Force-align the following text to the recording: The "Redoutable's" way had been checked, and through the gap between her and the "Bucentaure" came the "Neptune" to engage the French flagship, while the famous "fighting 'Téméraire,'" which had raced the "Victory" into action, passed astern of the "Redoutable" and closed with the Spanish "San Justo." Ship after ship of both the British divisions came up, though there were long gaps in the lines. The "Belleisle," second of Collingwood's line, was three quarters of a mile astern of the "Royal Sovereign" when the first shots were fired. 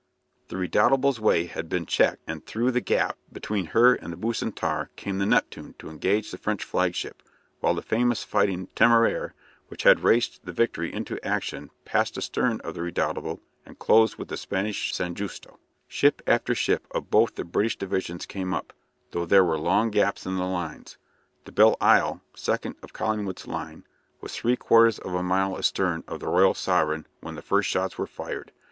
The 0.47 0.57
"Redoutable's" 0.57 1.19
way 1.19 1.45
had 1.45 1.69
been 1.69 1.85
checked, 1.85 2.23
and 2.25 2.43
through 2.43 2.71
the 2.71 2.81
gap 2.81 3.19
between 3.31 3.67
her 3.67 3.93
and 3.93 4.11
the 4.11 4.17
"Bucentaure" 4.17 4.89
came 4.95 5.19
the 5.19 5.27
"Neptune" 5.27 5.75
to 5.77 5.91
engage 5.91 6.31
the 6.31 6.39
French 6.39 6.63
flagship, 6.63 7.21
while 7.59 7.75
the 7.75 7.83
famous 7.83 8.23
"fighting 8.23 8.65
'Téméraire,'" 8.75 9.33
which 9.67 9.83
had 9.83 9.99
raced 9.99 10.43
the 10.43 10.51
"Victory" 10.51 10.91
into 10.91 11.23
action, 11.23 11.69
passed 11.85 12.17
astern 12.17 12.59
of 12.61 12.73
the 12.73 12.81
"Redoutable" 12.81 13.41
and 13.63 13.77
closed 13.77 14.15
with 14.15 14.29
the 14.29 14.37
Spanish 14.37 14.91
"San 14.91 15.13
Justo." 15.13 15.59
Ship 15.87 16.19
after 16.25 16.55
ship 16.55 16.87
of 16.89 17.11
both 17.11 17.35
the 17.35 17.45
British 17.45 17.77
divisions 17.77 18.25
came 18.25 18.55
up, 18.55 18.73
though 19.11 19.27
there 19.27 19.45
were 19.45 19.59
long 19.59 19.91
gaps 19.91 20.25
in 20.25 20.35
the 20.35 20.45
lines. 20.47 20.97
The 21.45 21.51
"Belleisle," 21.51 22.21
second 22.33 22.75
of 22.81 22.91
Collingwood's 22.91 23.45
line, 23.45 23.85
was 24.19 24.35
three 24.35 24.55
quarters 24.55 24.97
of 24.97 25.13
a 25.13 25.21
mile 25.21 25.59
astern 25.59 26.03
of 26.07 26.19
the 26.21 26.27
"Royal 26.27 26.55
Sovereign" 26.55 27.05
when 27.19 27.35
the 27.35 27.43
first 27.43 27.69
shots 27.69 27.99
were 27.99 28.07
fired. 28.07 28.51